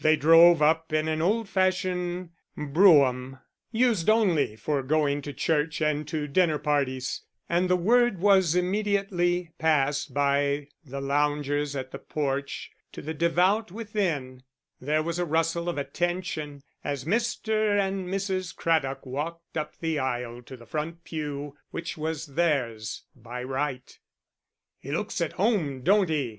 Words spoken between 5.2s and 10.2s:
to church and to dinner parties, and the word was immediately passed